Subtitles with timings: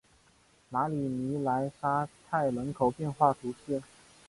[0.71, 3.83] 马里尼莱沙泰人口变化图示